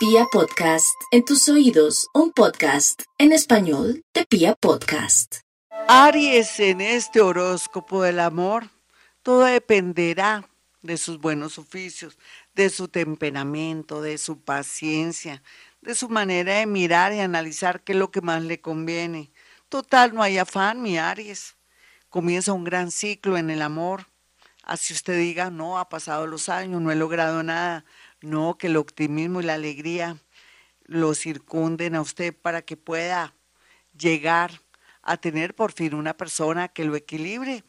[0.00, 5.40] Pia Podcast, en tus oídos, un podcast en español de Pia Podcast.
[5.88, 8.70] Aries, en este horóscopo del amor,
[9.22, 10.48] todo dependerá
[10.80, 12.16] de sus buenos oficios,
[12.54, 15.42] de su temperamento, de su paciencia,
[15.82, 19.30] de su manera de mirar y analizar qué es lo que más le conviene.
[19.68, 21.56] Total, no hay afán, mi Aries.
[22.08, 24.06] Comienza un gran ciclo en el amor.
[24.62, 27.84] Así usted diga, no, ha pasado los años, no he logrado nada.
[28.22, 30.18] No, que el optimismo y la alegría
[30.84, 33.34] lo circunden a usted para que pueda
[33.98, 34.60] llegar
[35.02, 37.64] a tener por fin una persona que lo equilibre.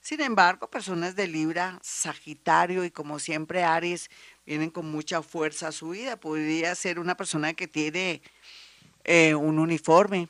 [0.00, 4.08] Sin embargo, personas de Libra, Sagitario y como siempre Aries
[4.46, 6.18] vienen con mucha fuerza a su vida.
[6.18, 8.22] Podría ser una persona que tiene
[9.04, 10.28] eh, un uniforme,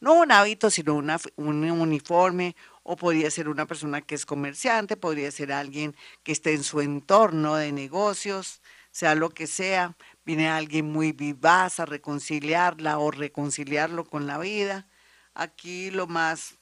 [0.00, 4.96] no un hábito, sino una, un uniforme, o podría ser una persona que es comerciante,
[4.96, 8.60] podría ser alguien que esté en su entorno de negocios,
[8.92, 14.86] sea lo que sea, viene alguien muy vivaz a reconciliarla o reconciliarlo con la vida.
[15.34, 16.58] Aquí lo más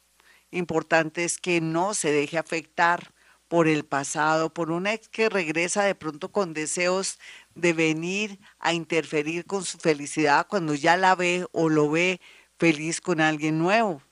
[0.51, 3.13] importante es que no se deje afectar
[3.49, 7.19] por el pasado, por un ex que regresa de pronto con deseos
[7.57, 12.21] de venir a interferir con su felicidad cuando ya la ve o lo ve
[12.59, 14.03] feliz con alguien nuevo.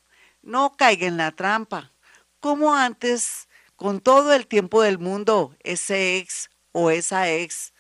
[0.43, 1.93] No caiga en la trampa.
[2.41, 7.73] Como antes, con todo el tiempo del mundo, ese ex o esa ex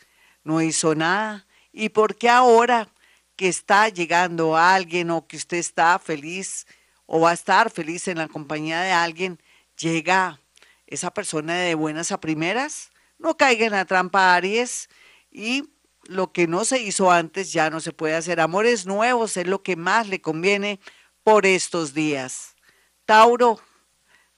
[0.48, 1.46] no hizo nada.
[1.72, 2.88] ¿Y por qué ahora
[3.36, 6.66] que está llegando alguien o que usted está feliz
[7.04, 9.38] o va a estar feliz en la compañía de alguien,
[9.76, 10.40] llega
[10.86, 12.90] esa persona de buenas a primeras?
[13.18, 14.88] No caiga en la trampa Aries
[15.30, 15.68] y
[16.04, 18.40] lo que no se hizo antes ya no se puede hacer.
[18.40, 20.80] Amores nuevos es lo que más le conviene
[21.24, 22.54] por estos días.
[23.04, 23.60] Tauro,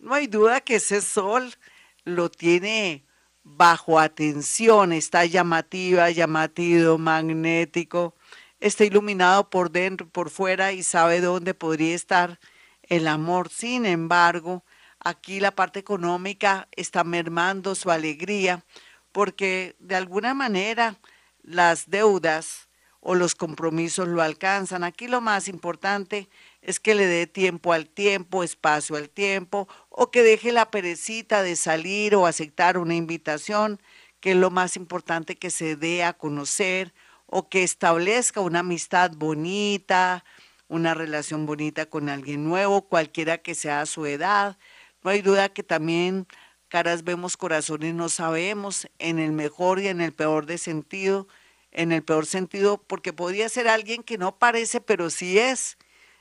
[0.00, 1.54] no hay duda que ese sol
[2.02, 3.06] lo tiene
[3.56, 8.14] bajo atención, está llamativa, llamativo, magnético,
[8.60, 12.38] está iluminado por dentro por fuera y sabe dónde podría estar
[12.82, 13.48] el amor.
[13.48, 14.64] Sin embargo,
[14.98, 18.64] aquí la parte económica está mermando su alegría
[19.12, 20.96] porque de alguna manera
[21.42, 22.68] las deudas
[23.00, 24.84] o los compromisos lo alcanzan.
[24.84, 26.28] Aquí lo más importante
[26.62, 29.68] es que le dé tiempo al tiempo, espacio al tiempo,
[30.02, 33.78] o que deje la perecita de salir o aceptar una invitación,
[34.20, 36.94] que es lo más importante que se dé a conocer,
[37.26, 40.24] o que establezca una amistad bonita,
[40.68, 44.56] una relación bonita con alguien nuevo, cualquiera que sea su edad.
[45.04, 46.26] No hay duda que también
[46.68, 51.28] caras vemos, corazones no sabemos, en el mejor y en el peor de sentido,
[51.72, 55.76] en el peor sentido, porque podría ser alguien que no parece, pero sí es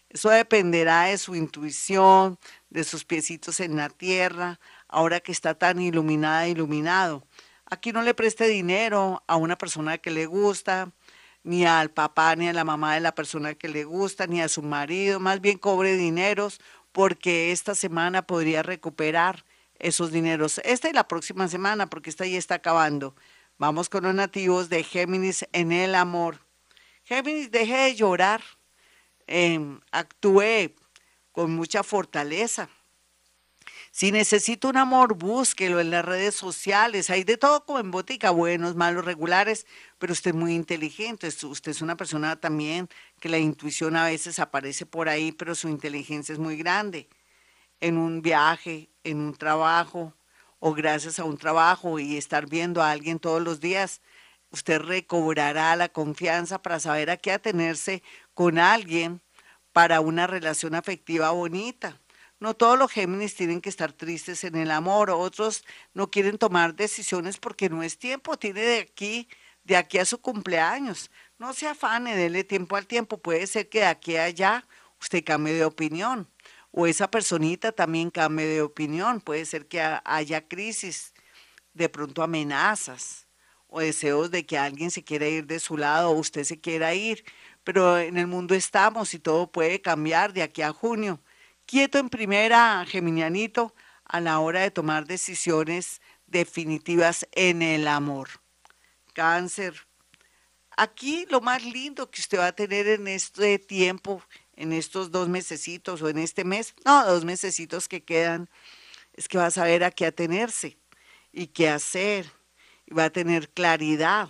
[0.09, 2.40] eso dependerá de su intuición,
[2.70, 7.28] de sus piecitos en la tierra, ahora que está tan iluminada, iluminado.
[7.66, 10.92] Aquí no le preste dinero a una persona que le gusta,
[11.44, 14.50] ni al papá, ni a la mamá de la persona que le gusta, ni a
[14.50, 16.59] su marido, más bien cobre dineros,
[16.92, 19.46] porque esta semana podría recuperar
[19.78, 20.59] esos dineros.
[20.66, 23.16] Esta y la próxima semana, porque esta ya está acabando.
[23.59, 26.40] Vamos con los nativos de Géminis en el amor.
[27.03, 28.42] Géminis, deje de llorar
[29.32, 30.74] Em, actúe
[31.32, 32.68] con mucha fortaleza.
[33.92, 37.12] Si necesita un amor, búsquelo en las redes sociales.
[37.12, 39.68] Hay de todo como en botica, buenos, malos, regulares,
[40.00, 41.28] pero usted es muy inteligente.
[41.28, 45.70] Usted es una persona también que la intuición a veces aparece por ahí, pero su
[45.70, 47.08] inteligencia es muy grande.
[47.82, 50.16] En un viaje, en un trabajo,
[50.58, 54.02] o gracias a un trabajo y estar viendo a alguien todos los días,
[54.52, 58.02] usted recobrará la confianza para saber a qué atenerse
[58.40, 59.20] con alguien
[59.74, 62.00] para una relación afectiva bonita.
[62.40, 66.74] No todos los Géminis tienen que estar tristes en el amor, otros no quieren tomar
[66.74, 69.28] decisiones porque no es tiempo, tiene de aquí,
[69.66, 71.12] de aquí a su cumpleaños.
[71.38, 73.18] No se afane, dele tiempo al tiempo.
[73.18, 74.66] Puede ser que de aquí a allá
[75.02, 76.30] usted cambie de opinión
[76.72, 79.20] o esa personita también cambie de opinión.
[79.20, 81.14] Puede ser que haya crisis,
[81.74, 83.28] de pronto amenazas
[83.68, 86.94] o deseos de que alguien se quiera ir de su lado o usted se quiera
[86.96, 87.24] ir
[87.64, 91.20] pero en el mundo estamos y todo puede cambiar de aquí a junio.
[91.66, 93.76] Quieto en primera, Geminianito,
[94.06, 98.30] a la hora de tomar decisiones definitivas en el amor.
[99.14, 99.88] Cáncer.
[100.78, 104.24] Aquí lo más lindo que usted va a tener en este tiempo,
[104.56, 108.50] en estos dos mesecitos o en este mes, no, dos mesecitos que quedan,
[109.14, 110.78] es que va a saber a qué atenerse
[111.32, 112.32] y qué hacer.
[112.86, 114.30] Y va a tener claridad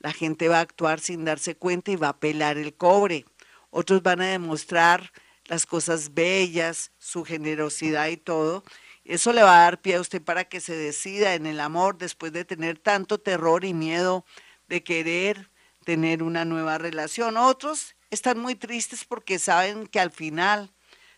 [0.00, 3.24] la gente va a actuar sin darse cuenta y va a pelar el cobre.
[3.70, 5.12] Otros van a demostrar
[5.46, 8.64] las cosas bellas, su generosidad y todo.
[9.04, 11.98] Eso le va a dar pie a usted para que se decida en el amor
[11.98, 14.24] después de tener tanto terror y miedo
[14.68, 15.50] de querer
[15.84, 17.36] tener una nueva relación.
[17.36, 20.70] Otros están muy tristes porque saben que al final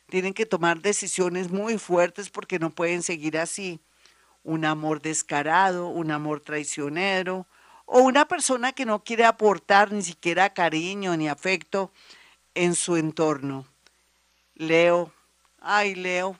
[0.08, 3.80] tienen que tomar decisiones muy fuertes porque no pueden seguir así.
[4.42, 7.46] Un amor descarado, un amor traicionero
[7.92, 11.90] o una persona que no quiere aportar ni siquiera cariño ni afecto
[12.54, 13.66] en su entorno.
[14.54, 15.12] Leo,
[15.58, 16.38] ay Leo,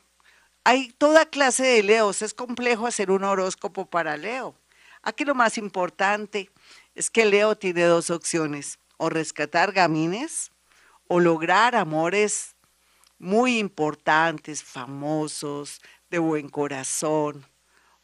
[0.63, 4.55] hay toda clase de Leos, es complejo hacer un horóscopo para Leo.
[5.03, 6.53] Aquí lo más importante
[6.95, 10.53] es que Leo tiene dos opciones, o rescatar gamines
[11.09, 12.55] o lograr amores
[13.19, 15.81] muy importantes, famosos,
[16.11, 17.45] de buen corazón,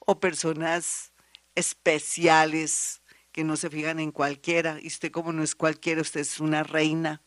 [0.00, 1.12] o personas
[1.54, 3.02] especiales
[3.36, 4.78] que no se fijan en cualquiera.
[4.80, 7.20] Y usted como no es cualquiera, usted es una reina,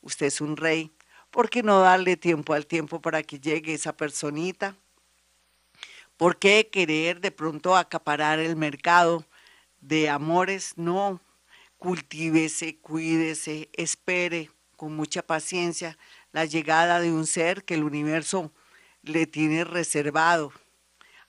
[0.00, 0.90] usted es un rey.
[1.30, 4.76] ¿Por qué no darle tiempo al tiempo para que llegue esa personita?
[6.16, 9.24] ¿Por qué querer de pronto acaparar el mercado
[9.80, 10.72] de amores?
[10.74, 11.20] No,
[11.78, 15.96] cultívese, cuídese, espere con mucha paciencia
[16.32, 18.50] la llegada de un ser que el universo
[19.02, 20.52] le tiene reservado.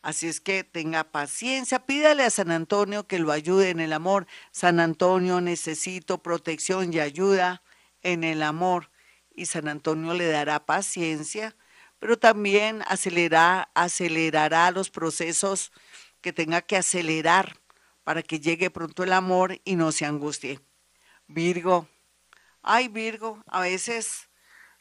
[0.03, 4.27] Así es que tenga paciencia, pídale a San Antonio que lo ayude en el amor.
[4.51, 7.63] San Antonio, necesito protección y ayuda
[8.01, 8.91] en el amor.
[9.33, 11.55] Y San Antonio le dará paciencia,
[11.99, 15.71] pero también acelerará, acelerará los procesos
[16.19, 17.55] que tenga que acelerar
[18.03, 20.59] para que llegue pronto el amor y no se angustie.
[21.27, 21.87] Virgo,
[22.61, 24.27] ay Virgo, a veces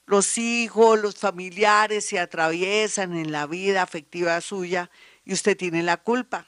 [0.04, 4.90] los hijos, los familiares se atraviesan en la vida afectiva suya
[5.24, 6.46] y usted tiene la culpa.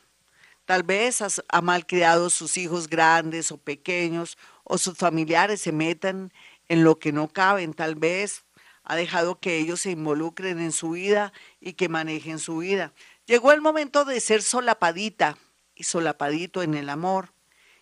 [0.65, 6.33] Tal vez ha malcriado sus hijos grandes o pequeños o sus familiares se metan
[6.69, 7.75] en lo que no caben.
[7.75, 8.45] Tal vez
[8.83, 12.93] ha dejado que ellos se involucren en su vida y que manejen su vida.
[13.27, 15.37] Llegó el momento de ser solapadita,
[15.75, 17.33] y solapadito en el amor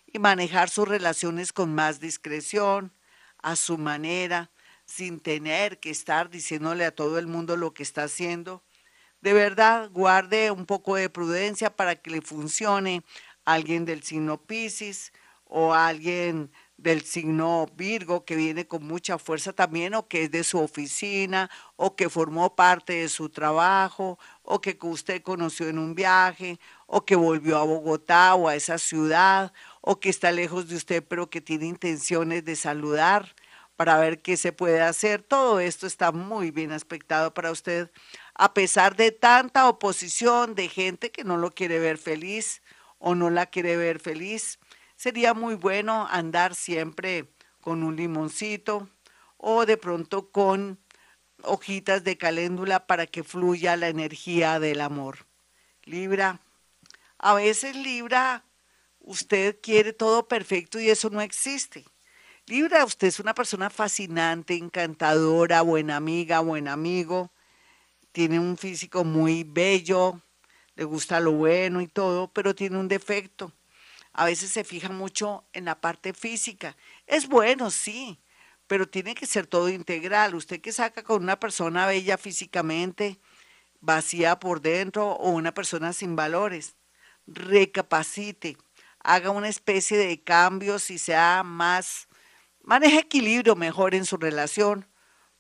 [0.07, 2.93] y manejar sus relaciones con más discreción,
[3.39, 4.51] a su manera,
[4.85, 8.63] sin tener que estar diciéndole a todo el mundo lo que está haciendo.
[9.23, 13.05] De verdad, guarde un poco de prudencia para que le funcione
[13.45, 15.13] a alguien del signo Pisces
[15.45, 20.31] o a alguien del signo Virgo que viene con mucha fuerza también o que es
[20.33, 25.79] de su oficina o que formó parte de su trabajo o que usted conoció en
[25.79, 29.53] un viaje o que volvió a Bogotá o a esa ciudad
[29.83, 33.37] o que está lejos de usted pero que tiene intenciones de saludar
[33.77, 35.23] para ver qué se puede hacer.
[35.23, 37.91] Todo esto está muy bien aspectado para usted
[38.35, 42.63] a pesar de tanta oposición de gente que no lo quiere ver feliz
[42.99, 44.59] o no la quiere ver feliz
[44.97, 47.29] sería muy bueno andar siempre
[47.61, 48.89] con un limoncito
[49.37, 50.79] o de pronto con
[51.43, 55.27] hojitas de caléndula para que fluya la energía del amor.
[55.85, 56.41] Libra,
[57.19, 58.45] a veces Libra,
[59.01, 61.85] usted quiere todo perfecto y eso no existe.
[62.47, 67.33] Libra, usted es una persona fascinante, encantadora, buena amiga, buen amigo,
[68.13, 70.21] tiene un físico muy bello,
[70.77, 73.53] le gusta lo bueno y todo, pero tiene un defecto
[74.13, 76.77] a veces se fija mucho en la parte física.
[77.07, 78.21] Es bueno, sí,
[78.67, 80.35] pero tiene que ser todo integral.
[80.35, 83.19] Usted que saca con una persona bella físicamente,
[83.81, 86.77] vacía por dentro o una persona sin valores,
[87.27, 88.57] recapacite,
[89.01, 92.09] haga una especie de cambios y sea más,
[92.63, 94.87] maneje equilibrio mejor en su relación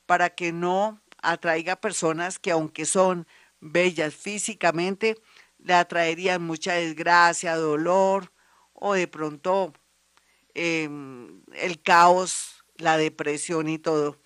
[0.07, 3.27] para que no atraiga personas que aunque son
[3.61, 5.17] bellas físicamente,
[5.59, 8.33] le atraerían mucha desgracia, dolor,
[8.75, 9.73] o de pronto
[10.55, 14.19] em, el caos, la depresión y todo.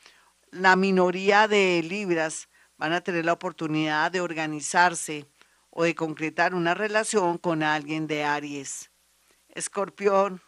[0.50, 2.48] La minoría de libras
[2.78, 5.26] van a tener la oportunidad de organizarse
[5.70, 8.90] o de concretar una relación con alguien de Aries.
[9.50, 10.40] Escorpión.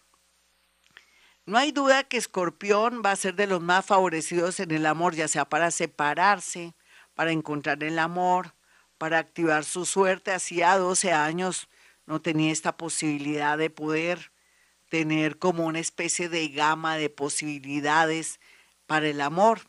[1.48, 5.14] No hay duda que Escorpión va a ser de los más favorecidos en el amor,
[5.14, 6.74] ya sea para separarse,
[7.14, 8.52] para encontrar el amor,
[8.98, 10.30] para activar su suerte.
[10.30, 11.70] Hacía 12 años
[12.04, 14.30] no tenía esta posibilidad de poder
[14.90, 18.40] tener como una especie de gama de posibilidades
[18.86, 19.60] para el amor.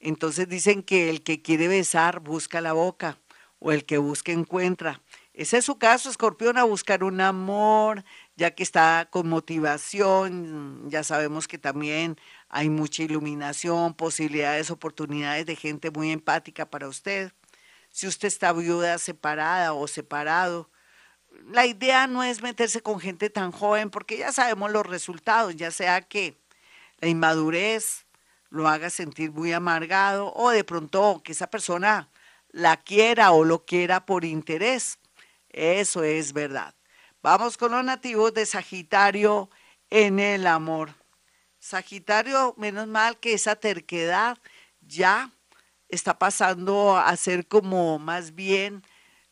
[0.00, 3.16] Entonces dicen que el que quiere besar busca la boca
[3.60, 5.00] o el que busca encuentra.
[5.34, 8.04] Ese es su caso, escorpión, a buscar un amor,
[8.36, 12.16] ya que está con motivación, ya sabemos que también
[12.48, 17.32] hay mucha iluminación, posibilidades, oportunidades de gente muy empática para usted.
[17.90, 20.70] Si usted está viuda, separada o separado,
[21.50, 25.70] la idea no es meterse con gente tan joven porque ya sabemos los resultados, ya
[25.70, 26.38] sea que
[27.00, 28.06] la inmadurez
[28.50, 32.10] lo haga sentir muy amargado o de pronto que esa persona
[32.50, 34.98] la quiera o lo quiera por interés.
[35.50, 36.74] Eso es verdad.
[37.22, 39.48] Vamos con los nativos de Sagitario
[39.90, 40.92] en el amor.
[41.60, 44.38] Sagitario, menos mal que esa terquedad
[44.80, 45.30] ya
[45.88, 48.82] está pasando a ser como más bien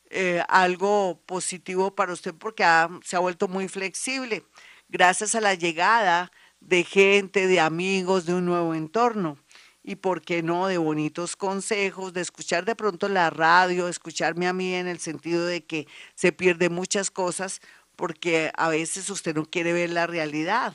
[0.08, 2.62] eh, algo positivo para usted porque
[3.02, 4.44] se ha vuelto muy flexible
[4.88, 6.30] gracias a la llegada
[6.60, 9.36] de gente, de amigos, de un nuevo entorno.
[9.82, 14.52] Y por qué no, de bonitos consejos, de escuchar de pronto la radio, escucharme a
[14.52, 17.62] mí en el sentido de que se pierde muchas cosas
[18.00, 20.74] porque a veces usted no quiere ver la realidad.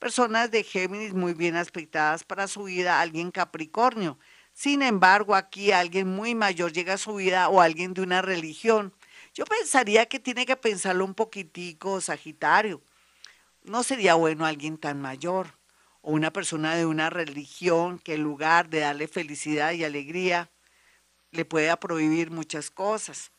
[0.00, 4.18] Personas de Géminis muy bien aspectadas para su vida, alguien Capricornio.
[4.52, 8.94] Sin embargo, aquí alguien muy mayor llega a su vida o alguien de una religión.
[9.34, 12.82] Yo pensaría que tiene que pensarlo un poquitico, Sagitario
[13.64, 15.58] no sería bueno alguien tan mayor
[16.02, 20.50] o una persona de una religión que en lugar de darle felicidad y alegría,
[21.30, 23.32] le pueda prohibir muchas cosas.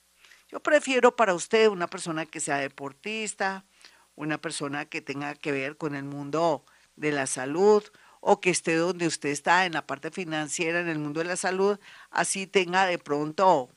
[0.48, 3.66] Yo prefiero para usted una persona que sea deportista,
[4.16, 6.64] una persona que tenga que ver con el mundo
[6.96, 7.84] de la salud
[8.22, 11.36] o que esté donde usted está en la parte financiera, en el mundo de la
[11.36, 11.80] salud,
[12.12, 13.70] así tenga de pronto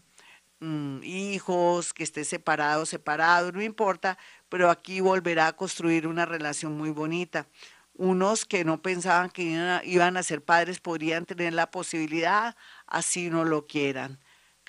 [0.61, 6.77] mm, hijos, que esté separado, separado, no importa, pero aquí volverá a construir una relación
[6.77, 7.47] muy bonita.
[7.95, 12.57] Unos que no pensaban que iban a ser padres podrían tener la posibilidad,
[12.87, 14.19] así no lo quieran.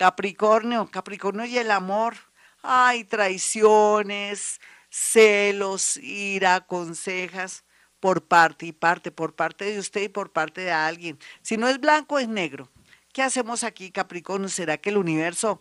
[0.00, 2.16] Capricornio, Capricornio y el amor.
[2.62, 7.64] Hay traiciones, celos, ira, consejas
[8.00, 11.18] por parte y parte, por parte de usted y por parte de alguien.
[11.42, 12.70] Si no es blanco, es negro.
[13.12, 14.48] ¿Qué hacemos aquí, Capricornio?
[14.48, 15.60] ¿Será que el universo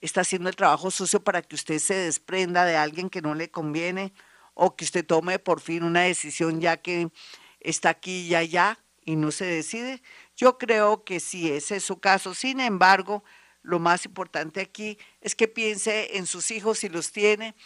[0.00, 3.52] está haciendo el trabajo sucio para que usted se desprenda de alguien que no le
[3.52, 4.12] conviene
[4.54, 7.10] o que usted tome por fin una decisión ya que
[7.60, 10.02] está aquí y allá y no se decide.
[10.36, 12.34] Yo creo que sí, ese es su caso.
[12.34, 13.22] Sin embargo,
[13.66, 17.56] lo más importante aquí es que piense en sus hijos si los tiene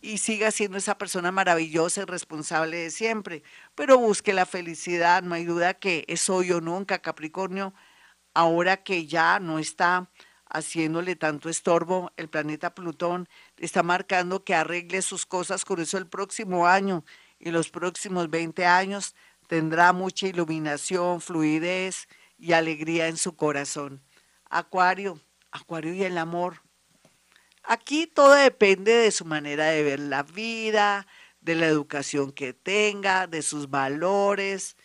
[0.00, 3.42] y siga siendo esa persona maravillosa y responsable de siempre.
[3.74, 7.74] Pero busque la felicidad, no hay duda que es hoy o nunca, Capricornio,
[8.34, 10.08] ahora que ya no está
[10.48, 16.06] haciéndole tanto estorbo, el planeta Plutón está marcando que arregle sus cosas, con eso el
[16.06, 17.04] próximo año
[17.40, 19.16] y los próximos 20 años
[19.48, 22.06] tendrá mucha iluminación, fluidez
[22.38, 24.00] y alegría en su corazón.
[24.48, 25.20] Acuario,
[25.58, 26.62] Acuario y el amor.
[27.62, 31.06] Aquí todo depende de su manera de ver la vida,
[31.40, 34.76] de la educación que tenga, de sus valores,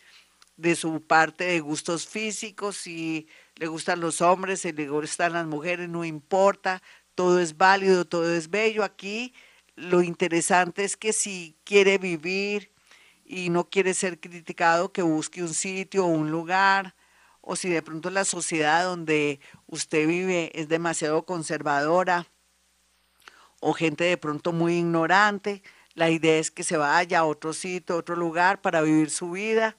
[0.57, 5.45] de su parte de gustos físicos y le gustan los hombres, si le gustan las
[5.45, 6.81] mujeres, no importa,
[7.15, 8.83] todo es válido, todo es bello.
[8.83, 9.33] Aquí
[9.75, 12.71] lo interesante es que si quiere vivir
[13.25, 16.95] y no quiere ser criticado, que busque un sitio o un lugar,
[17.43, 22.25] o si de pronto la sociedad donde usted vive es demasiado conservadora,
[23.59, 25.61] o gente de pronto muy ignorante,
[25.93, 29.31] la idea es que se vaya a otro sitio, a otro lugar para vivir su
[29.31, 29.77] vida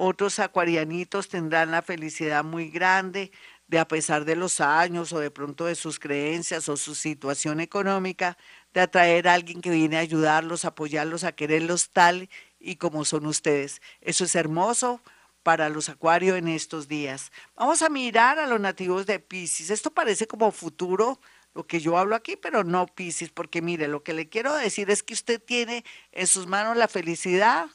[0.00, 3.32] otros acuarianitos tendrán la felicidad muy grande
[3.66, 7.58] de a pesar de los años o de pronto de sus creencias o su situación
[7.58, 8.38] económica,
[8.72, 13.26] de atraer a alguien que viene a ayudarlos, apoyarlos, a quererlos tal y como son
[13.26, 13.82] ustedes.
[14.00, 15.02] Eso es hermoso
[15.48, 17.32] para los acuarios en estos días.
[17.56, 19.70] Vamos a mirar a los nativos de Pisces.
[19.70, 21.22] Esto parece como futuro,
[21.54, 24.90] lo que yo hablo aquí, pero no Pisces, porque mire, lo que le quiero decir
[24.90, 27.70] es que usted tiene en sus manos la felicidad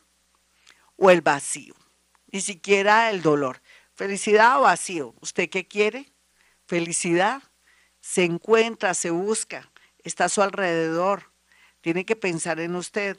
[0.98, 1.74] o el vacío
[2.32, 3.60] ni siquiera el dolor.
[3.96, 5.16] Felicidad o vacío.
[5.20, 6.14] ¿Usted qué quiere?
[6.68, 7.42] Felicidad.
[8.02, 9.72] Se encuentra, se busca,
[10.04, 11.32] está a su alrededor.
[11.82, 13.18] Tiene que pensar en usted.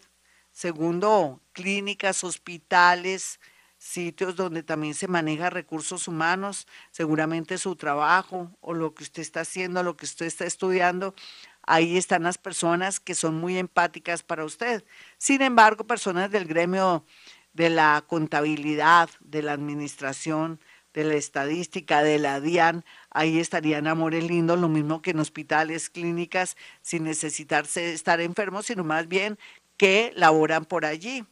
[0.53, 3.41] Segundo, clínicas, hospitales,
[3.85, 9.41] sitios donde también se maneja recursos humanos, seguramente su trabajo o lo que usted está
[9.41, 11.15] haciendo, lo que usted está estudiando,
[11.63, 14.85] ahí están las personas que son muy empáticas para usted.
[15.19, 17.05] Sin embargo, personas del gremio
[17.53, 20.61] de la contabilidad, de la administración,
[20.95, 25.91] de la estadística, de la DIAN, ahí estarían amores lindos, lo mismo que en hospitales,
[25.91, 29.39] clínicas, sin necesitarse estar enfermos, sino más bien
[29.77, 31.27] que laboran por allí.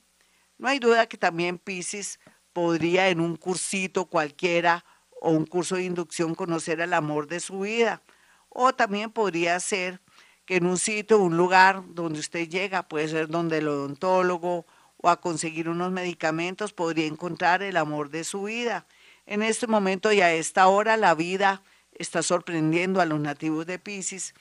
[0.59, 2.21] No hay duda que también Pisces
[2.53, 4.85] podría en un cursito cualquiera
[5.21, 8.03] o un curso de inducción conocer el amor de su vida.
[8.49, 10.01] O también podría ser
[10.45, 14.67] que en un sitio, un lugar donde usted llega, puede ser donde el odontólogo
[14.97, 18.87] o a conseguir unos medicamentos, podría encontrar el amor de su vida.
[19.27, 23.79] En este momento y a esta hora la vida está sorprendiendo a los nativos de
[23.79, 24.35] Pisces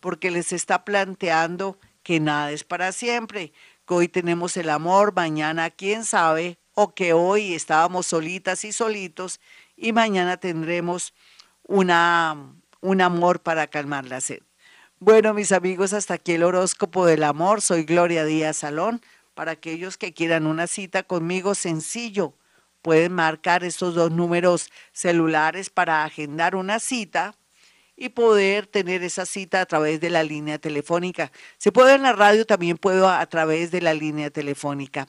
[0.00, 3.52] porque les está planteando que nada es para siempre,
[3.86, 9.40] que hoy tenemos el amor, mañana quién sabe, o que hoy estábamos solitas y solitos
[9.76, 11.12] y mañana tendremos
[11.64, 14.42] una, un amor para calmar la sed.
[15.00, 17.62] Bueno, mis amigos, hasta aquí el horóscopo del amor.
[17.62, 19.02] Soy Gloria Díaz Salón
[19.34, 22.34] para aquellos que quieran una cita conmigo, sencillo.
[22.80, 27.34] pueden marcar estos dos números celulares para agendar una cita
[27.96, 31.32] y poder tener esa cita a través de la línea telefónica.
[31.56, 35.08] Se puede en la radio, también puedo a través de la línea telefónica.